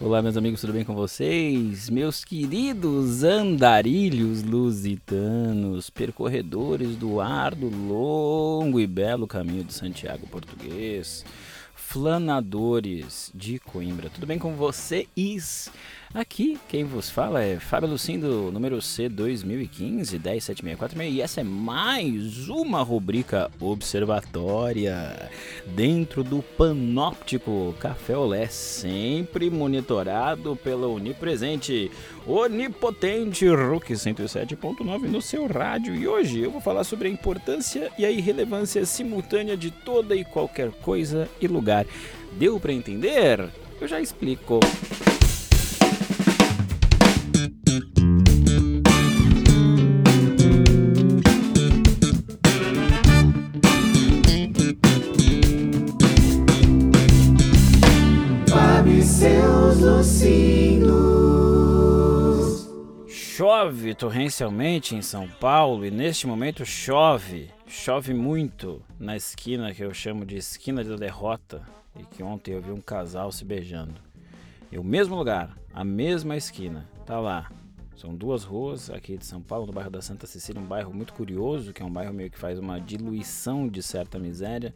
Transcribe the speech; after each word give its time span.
Olá, 0.00 0.22
meus 0.22 0.36
amigos, 0.36 0.60
tudo 0.60 0.72
bem 0.72 0.84
com 0.84 0.94
vocês? 0.94 1.90
Meus 1.90 2.24
queridos 2.24 3.24
andarilhos 3.24 4.44
lusitanos, 4.44 5.90
percorredores 5.90 6.94
do 6.94 7.20
ardo, 7.20 7.68
longo 7.68 8.78
e 8.78 8.86
belo 8.86 9.26
caminho 9.26 9.64
de 9.64 9.74
Santiago 9.74 10.24
português, 10.28 11.24
flanadores 11.74 13.32
de 13.34 13.58
Coimbra, 13.58 14.08
tudo 14.08 14.24
bem 14.24 14.38
com 14.38 14.54
vocês? 14.54 15.68
Aqui 16.14 16.58
quem 16.70 16.84
vos 16.84 17.10
fala 17.10 17.44
é 17.44 17.60
Fábio 17.60 17.90
Lucindo, 17.90 18.50
número 18.50 18.80
C 18.80 19.10
2015 19.10 20.18
10764 20.18 21.02
e 21.02 21.20
essa 21.20 21.42
é 21.42 21.44
mais 21.44 22.48
uma 22.48 22.82
rubrica 22.82 23.50
observatória 23.60 25.30
dentro 25.66 26.24
do 26.24 26.42
Panóptico 26.42 27.74
Café 27.78 28.16
Olé, 28.16 28.46
sempre 28.46 29.50
monitorado 29.50 30.56
pela 30.56 30.88
Onipresente, 30.88 31.90
Onipotente 32.26 33.46
Rook 33.46 33.92
107.9 33.92 35.02
no 35.02 35.20
seu 35.20 35.46
rádio. 35.46 35.94
E 35.94 36.08
hoje 36.08 36.40
eu 36.40 36.50
vou 36.50 36.60
falar 36.62 36.84
sobre 36.84 37.08
a 37.08 37.10
importância 37.10 37.92
e 37.98 38.06
a 38.06 38.10
irrelevância 38.10 38.86
simultânea 38.86 39.58
de 39.58 39.70
toda 39.70 40.16
e 40.16 40.24
qualquer 40.24 40.70
coisa 40.70 41.28
e 41.38 41.46
lugar. 41.46 41.84
Deu 42.32 42.58
para 42.58 42.72
entender? 42.72 43.46
Eu 43.78 43.86
já 43.86 44.00
explico. 44.00 44.58
Chove 63.38 63.94
torrencialmente 63.94 64.96
em 64.96 65.02
São 65.02 65.28
Paulo 65.28 65.86
e 65.86 65.90
neste 65.92 66.26
momento 66.26 66.66
chove, 66.66 67.50
chove 67.68 68.12
muito 68.12 68.82
na 68.98 69.14
esquina 69.14 69.72
que 69.72 69.84
eu 69.84 69.94
chamo 69.94 70.26
de 70.26 70.36
esquina 70.36 70.82
da 70.82 70.96
derrota 70.96 71.62
e 71.96 72.02
que 72.02 72.20
ontem 72.20 72.54
eu 72.54 72.60
vi 72.60 72.72
um 72.72 72.80
casal 72.80 73.30
se 73.30 73.44
beijando. 73.44 74.00
E 74.72 74.78
o 74.78 74.82
mesmo 74.82 75.14
lugar, 75.14 75.56
a 75.72 75.84
mesma 75.84 76.36
esquina, 76.36 76.88
tá 77.08 77.20
lá. 77.20 77.50
São 77.96 78.14
duas 78.14 78.44
ruas 78.44 78.90
aqui 78.90 79.16
de 79.16 79.26
São 79.26 79.42
Paulo, 79.42 79.66
no 79.66 79.72
bairro 79.72 79.90
da 79.90 80.00
Santa 80.00 80.26
Cecília, 80.26 80.62
um 80.62 80.66
bairro 80.66 80.94
muito 80.94 81.12
curioso, 81.12 81.72
que 81.72 81.82
é 81.82 81.84
um 81.84 81.92
bairro 81.92 82.14
meio 82.14 82.30
que 82.30 82.38
faz 82.38 82.58
uma 82.58 82.80
diluição 82.80 83.66
de 83.66 83.82
certa 83.82 84.18
miséria 84.18 84.74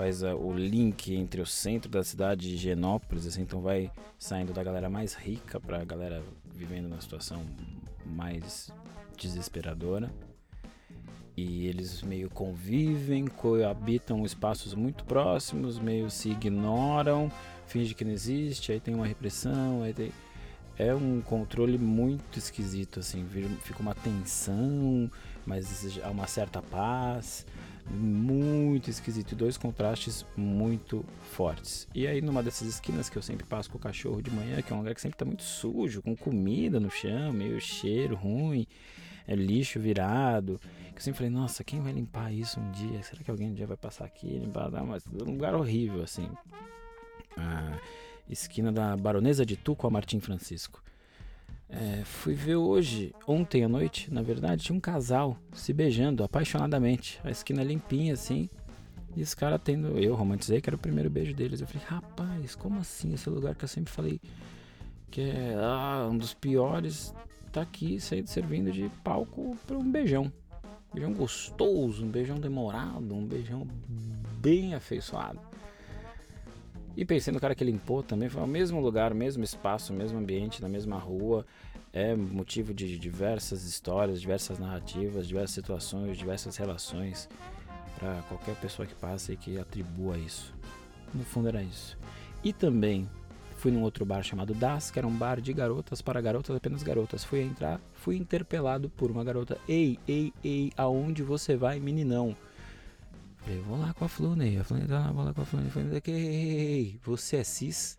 faz 0.00 0.22
uh, 0.22 0.34
o 0.34 0.56
link 0.56 1.14
entre 1.14 1.42
o 1.42 1.46
centro 1.46 1.90
da 1.90 2.02
cidade 2.02 2.48
de 2.48 2.56
Genópolis, 2.56 3.26
assim, 3.26 3.42
então 3.42 3.60
vai 3.60 3.90
saindo 4.18 4.50
da 4.50 4.62
galera 4.62 4.88
mais 4.88 5.12
rica 5.12 5.60
para 5.60 5.82
a 5.82 5.84
galera 5.84 6.22
vivendo 6.54 6.88
na 6.88 6.98
situação 6.98 7.42
mais 8.06 8.70
desesperadora. 9.18 10.10
E 11.36 11.66
eles 11.66 12.02
meio 12.02 12.30
convivem, 12.30 13.26
coabitam 13.26 14.24
espaços 14.24 14.74
muito 14.74 15.04
próximos, 15.04 15.78
meio 15.78 16.10
se 16.10 16.30
ignoram, 16.30 17.30
finge 17.66 17.94
que 17.94 18.04
não 18.04 18.12
existe, 18.12 18.72
aí 18.72 18.80
tem 18.80 18.94
uma 18.94 19.06
repressão, 19.06 19.82
aí 19.82 19.92
tem... 19.92 20.10
É 20.80 20.94
um 20.94 21.20
controle 21.20 21.76
muito 21.76 22.38
esquisito, 22.38 23.00
assim, 23.00 23.26
fica 23.62 23.82
uma 23.82 23.94
tensão, 23.94 25.10
mas 25.44 26.00
há 26.02 26.08
uma 26.08 26.26
certa 26.26 26.62
paz 26.62 27.44
muito 27.90 28.88
esquisito, 28.88 29.36
dois 29.36 29.58
contrastes 29.58 30.24
muito 30.34 31.04
fortes. 31.32 31.86
E 31.94 32.06
aí 32.06 32.22
numa 32.22 32.42
dessas 32.42 32.66
esquinas 32.66 33.10
que 33.10 33.18
eu 33.18 33.20
sempre 33.20 33.44
passo 33.44 33.70
com 33.70 33.76
o 33.76 33.80
cachorro 33.80 34.22
de 34.22 34.30
manhã, 34.30 34.62
que 34.62 34.72
é 34.72 34.74
um 34.74 34.78
lugar 34.78 34.94
que 34.94 35.02
sempre 35.02 35.18
tá 35.18 35.24
muito 35.26 35.42
sujo, 35.42 36.00
com 36.00 36.16
comida 36.16 36.80
no 36.80 36.90
chão, 36.90 37.30
meio 37.30 37.60
cheiro 37.60 38.16
ruim, 38.16 38.66
é 39.28 39.34
lixo 39.34 39.78
virado. 39.78 40.58
Que 40.92 40.96
eu 40.96 41.02
sempre 41.02 41.18
falei, 41.18 41.30
nossa, 41.30 41.62
quem 41.62 41.82
vai 41.82 41.92
limpar 41.92 42.32
isso 42.32 42.58
um 42.58 42.70
dia? 42.70 43.02
Será 43.02 43.22
que 43.22 43.30
alguém 43.30 43.50
um 43.50 43.54
dia 43.54 43.66
vai 43.66 43.76
passar 43.76 44.06
aqui 44.06 44.26
limpar? 44.26 44.70
Não, 44.70 44.86
mas 44.86 45.04
é 45.06 45.24
um 45.24 45.32
lugar 45.32 45.54
horrível 45.54 46.02
assim. 46.02 46.26
A 47.36 47.78
esquina 48.32 48.72
da 48.72 48.96
Baronesa 48.96 49.44
de 49.44 49.56
Tu 49.56 49.74
com 49.74 49.86
a 49.86 49.90
Martim 49.90 50.20
Francisco. 50.20 50.82
É, 51.68 52.02
fui 52.04 52.34
ver 52.34 52.56
hoje, 52.56 53.14
ontem 53.26 53.62
à 53.62 53.68
noite, 53.68 54.12
na 54.12 54.22
verdade, 54.22 54.64
tinha 54.64 54.76
um 54.76 54.80
casal 54.80 55.38
se 55.52 55.72
beijando 55.72 56.24
apaixonadamente. 56.24 57.20
A 57.22 57.30
esquina 57.30 57.62
limpinha 57.62 58.14
assim. 58.14 58.48
E 59.16 59.22
os 59.22 59.34
caras 59.34 59.60
tendo. 59.62 59.98
Eu 59.98 60.14
romantizei 60.14 60.60
que 60.60 60.68
era 60.68 60.76
o 60.76 60.78
primeiro 60.78 61.10
beijo 61.10 61.34
deles. 61.34 61.60
Eu 61.60 61.66
falei, 61.66 61.86
rapaz, 61.86 62.54
como 62.54 62.80
assim? 62.80 63.12
Esse 63.12 63.28
lugar 63.30 63.54
que 63.54 63.64
eu 63.64 63.68
sempre 63.68 63.92
falei 63.92 64.20
que 65.10 65.20
é 65.20 65.56
ah, 65.58 66.08
um 66.10 66.16
dos 66.16 66.34
piores. 66.34 67.14
Tá 67.52 67.62
aqui 67.62 67.98
saindo 67.98 68.28
servindo 68.28 68.70
de 68.70 68.88
palco 69.02 69.56
para 69.66 69.76
um 69.76 69.90
beijão. 69.90 70.32
beijão 70.92 71.12
gostoso, 71.12 72.04
um 72.04 72.08
beijão 72.08 72.38
demorado, 72.38 73.12
um 73.12 73.26
beijão 73.26 73.66
bem 74.40 74.74
afeiçoado. 74.74 75.49
E 77.00 77.04
pensei 77.06 77.32
no 77.32 77.40
cara 77.40 77.54
que 77.54 77.64
limpou 77.64 78.02
também, 78.02 78.28
foi 78.28 78.42
o 78.42 78.46
mesmo 78.46 78.78
lugar, 78.78 79.14
mesmo 79.14 79.42
espaço, 79.42 79.90
mesmo 79.90 80.18
ambiente, 80.18 80.60
na 80.60 80.68
mesma 80.68 80.98
rua. 80.98 81.46
É 81.94 82.14
motivo 82.14 82.74
de 82.74 82.98
diversas 82.98 83.64
histórias, 83.64 84.20
diversas 84.20 84.58
narrativas, 84.58 85.26
diversas 85.26 85.52
situações, 85.52 86.18
diversas 86.18 86.58
relações 86.58 87.26
para 87.98 88.20
qualquer 88.28 88.54
pessoa 88.56 88.84
que 88.84 88.94
passe 88.94 89.32
e 89.32 89.36
que 89.38 89.58
atribua 89.58 90.18
isso. 90.18 90.52
No 91.14 91.24
fundo 91.24 91.48
era 91.48 91.62
isso. 91.62 91.96
E 92.44 92.52
também 92.52 93.08
fui 93.56 93.70
num 93.70 93.80
outro 93.80 94.04
bar 94.04 94.22
chamado 94.22 94.52
Das, 94.52 94.90
que 94.90 94.98
era 94.98 95.08
um 95.08 95.16
bar 95.16 95.40
de 95.40 95.54
garotas 95.54 96.02
para 96.02 96.20
garotas, 96.20 96.54
apenas 96.54 96.82
garotas. 96.82 97.24
Fui 97.24 97.40
entrar, 97.40 97.80
fui 97.94 98.18
interpelado 98.18 98.90
por 98.90 99.10
uma 99.10 99.24
garota. 99.24 99.56
Ei, 99.66 99.98
ei, 100.06 100.34
ei, 100.44 100.70
aonde 100.76 101.22
você 101.22 101.56
vai, 101.56 101.80
meninão? 101.80 102.36
Falei, 103.40 103.60
vou 103.60 103.78
lá 103.78 103.92
com 103.94 104.04
a 104.04 104.08
Flunei. 104.08 104.58
A 104.58 104.64
Flunei 104.64 104.86
tá 104.86 105.10
vou 105.12 105.24
lá 105.24 105.32
com 105.32 105.42
a 105.42 105.44
Flunei. 105.44 105.70
Falei, 105.70 106.00
que 106.00 106.98
você 107.02 107.38
é 107.38 107.44
cis? 107.44 107.96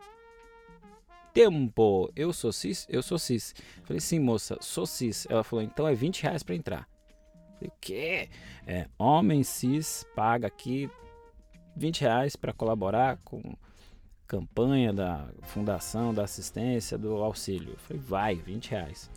Tempo, 1.33 2.11
eu 2.15 2.33
sou 2.33 2.51
cis? 2.51 2.85
Eu 2.89 3.01
sou 3.01 3.17
cis. 3.17 3.55
Falei, 3.83 3.99
sim, 3.99 4.19
moça, 4.19 4.57
sou 4.61 4.85
cis. 4.85 5.25
Ela 5.29 5.43
falou, 5.43 5.63
então 5.63 5.87
é 5.87 5.95
20 5.95 6.23
reais 6.23 6.43
pra 6.43 6.55
entrar. 6.55 6.87
Falei, 7.55 7.69
o 7.69 7.73
quê? 7.79 8.29
É, 8.67 8.87
homem 8.97 9.43
cis 9.43 10.05
paga 10.15 10.47
aqui 10.47 10.89
20 11.75 12.01
reais 12.01 12.35
pra 12.35 12.53
colaborar 12.53 13.17
com 13.23 13.55
campanha 14.27 14.93
da 14.93 15.27
fundação, 15.43 16.13
da 16.13 16.23
assistência, 16.23 16.97
do 16.97 17.15
auxílio. 17.23 17.75
Falei, 17.77 18.01
vai, 18.01 18.35
20 18.35 18.71
reais. 18.71 19.09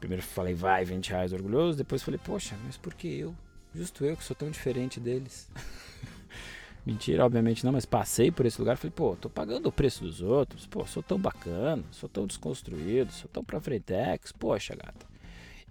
Primeiro 0.00 0.22
falei, 0.22 0.54
vai, 0.54 0.84
20 0.84 1.10
reais, 1.10 1.32
orgulhoso. 1.32 1.78
Depois 1.78 2.02
falei, 2.02 2.20
poxa, 2.22 2.56
mas 2.64 2.76
por 2.76 2.94
que 2.94 3.08
eu? 3.08 3.34
Justo 3.74 4.04
eu 4.04 4.16
que 4.16 4.24
sou 4.24 4.36
tão 4.36 4.50
diferente 4.50 5.00
deles. 5.00 5.48
Mentira, 6.84 7.24
obviamente 7.24 7.64
não, 7.64 7.72
mas 7.72 7.86
passei 7.86 8.30
por 8.30 8.44
esse 8.44 8.60
lugar 8.60 8.74
e 8.74 8.76
falei, 8.76 8.92
pô, 8.94 9.14
tô 9.14 9.30
pagando 9.30 9.68
o 9.68 9.72
preço 9.72 10.02
dos 10.02 10.20
outros, 10.20 10.66
pô, 10.66 10.84
sou 10.84 11.02
tão 11.02 11.16
bacana, 11.16 11.82
sou 11.92 12.08
tão 12.08 12.26
desconstruído, 12.26 13.12
sou 13.12 13.30
tão 13.32 13.44
pra 13.44 13.60
frentex, 13.60 14.32
poxa, 14.32 14.74
gata. 14.74 15.06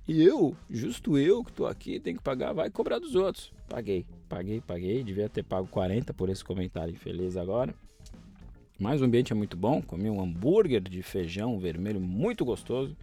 E 0.08 0.24
eu, 0.24 0.56
justo 0.70 1.18
eu 1.18 1.44
que 1.44 1.52
tô 1.52 1.66
aqui, 1.66 2.00
tenho 2.00 2.18
que 2.18 2.24
pagar, 2.24 2.54
vai 2.54 2.70
cobrar 2.70 2.98
dos 2.98 3.14
outros. 3.14 3.52
Paguei, 3.68 4.06
paguei, 4.28 4.62
paguei, 4.62 5.04
devia 5.04 5.30
ter 5.30 5.44
pago 5.44 5.68
40 5.68 6.14
por 6.14 6.30
esse 6.30 6.44
comentário 6.44 6.94
infeliz 6.94 7.38
agora. 7.38 7.76
Mas 8.80 9.02
o 9.02 9.06
ambiente 9.06 9.32
é 9.32 9.36
muito 9.36 9.56
bom, 9.56 9.82
comi 9.82 10.10
um 10.10 10.22
hambúrguer 10.22 10.82
de 10.82 11.04
feijão 11.04 11.60
vermelho 11.60 12.02
muito 12.02 12.44
gostoso. 12.44 12.98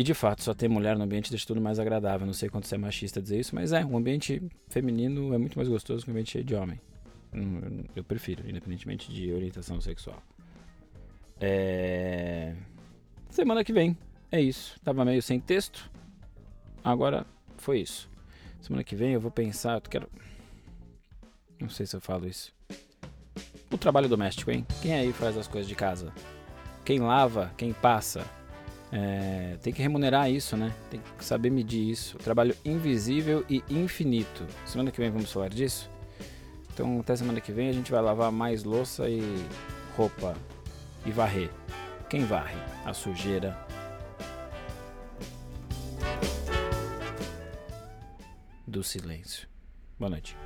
E 0.00 0.02
de 0.02 0.14
fato, 0.14 0.42
só 0.42 0.54
ter 0.54 0.66
mulher 0.66 0.96
no 0.96 1.04
ambiente 1.04 1.28
deixa 1.28 1.46
tudo 1.46 1.60
mais 1.60 1.78
agradável. 1.78 2.26
Não 2.26 2.32
sei 2.32 2.48
quanto 2.48 2.66
você 2.66 2.74
é 2.74 2.78
machista 2.78 3.20
dizer 3.20 3.38
isso, 3.38 3.54
mas 3.54 3.70
é, 3.70 3.84
um 3.84 3.98
ambiente 3.98 4.42
feminino 4.66 5.34
é 5.34 5.36
muito 5.36 5.58
mais 5.58 5.68
gostoso 5.68 6.06
que 6.06 6.10
um 6.10 6.14
ambiente 6.14 6.42
de 6.42 6.54
homem. 6.54 6.80
Eu 7.94 8.02
prefiro, 8.02 8.48
independentemente 8.48 9.12
de 9.12 9.30
orientação 9.30 9.78
sexual. 9.78 10.22
É... 11.38 12.54
Semana 13.28 13.62
que 13.62 13.74
vem, 13.74 13.94
é 14.32 14.40
isso. 14.40 14.80
Tava 14.82 15.04
meio 15.04 15.20
sem 15.20 15.38
texto, 15.38 15.90
agora 16.82 17.26
foi 17.58 17.80
isso. 17.80 18.08
Semana 18.58 18.82
que 18.82 18.96
vem 18.96 19.12
eu 19.12 19.20
vou 19.20 19.30
pensar, 19.30 19.74
eu 19.74 19.82
quero. 19.82 20.08
Não 21.60 21.68
sei 21.68 21.84
se 21.84 21.94
eu 21.94 22.00
falo 22.00 22.26
isso. 22.26 22.54
O 23.70 23.76
trabalho 23.76 24.08
doméstico, 24.08 24.50
hein? 24.50 24.66
Quem 24.80 24.94
aí 24.94 25.12
faz 25.12 25.36
as 25.36 25.46
coisas 25.46 25.68
de 25.68 25.74
casa? 25.74 26.10
Quem 26.86 27.00
lava? 27.00 27.52
Quem 27.58 27.74
passa? 27.74 28.39
É, 28.92 29.56
tem 29.62 29.72
que 29.72 29.80
remunerar 29.80 30.30
isso, 30.30 30.56
né? 30.56 30.72
Tem 30.90 31.00
que 31.16 31.24
saber 31.24 31.50
medir 31.50 31.90
isso. 31.90 32.18
Trabalho 32.18 32.56
invisível 32.64 33.44
e 33.48 33.62
infinito. 33.68 34.46
Semana 34.66 34.90
que 34.90 35.00
vem 35.00 35.10
vamos 35.10 35.30
falar 35.30 35.48
disso? 35.48 35.88
Então, 36.72 37.00
até 37.00 37.14
semana 37.14 37.40
que 37.40 37.52
vem 37.52 37.68
a 37.68 37.72
gente 37.72 37.90
vai 37.90 38.00
lavar 38.00 38.32
mais 38.32 38.64
louça 38.64 39.08
e 39.08 39.20
roupa 39.96 40.34
e 41.04 41.10
varrer. 41.10 41.50
Quem 42.08 42.24
varre? 42.24 42.56
A 42.84 42.92
sujeira. 42.92 43.56
Do 48.66 48.82
silêncio. 48.82 49.48
Boa 49.98 50.10
noite. 50.10 50.36